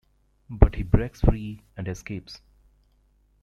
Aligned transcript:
But 0.49 0.73
he 0.73 0.81
breaks 0.81 1.21
free 1.21 1.61
and 1.77 1.87
escapes. 1.87 2.41